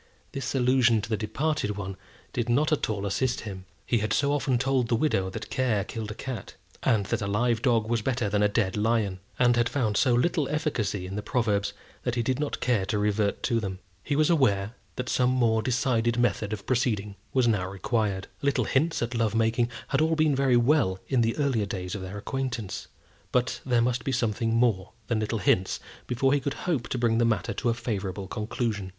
[0.31, 1.95] This allusion to the departed one
[2.33, 3.65] did not at all assist him.
[3.85, 7.27] He had so often told the widow that care killed a cat, and that a
[7.27, 11.15] live dog was better than a dead lion; and had found so little efficacy in
[11.17, 13.77] the proverbs, that he did not care to revert to them.
[14.03, 18.27] He was aware that some more decided method of proceeding was now required.
[18.41, 22.01] Little hints at love making had been all very well in the earlier days of
[22.01, 22.87] their acquaintance;
[23.31, 27.19] but there must be something more than little hints before he could hope to bring
[27.19, 28.89] the matter to a favourable conclusion.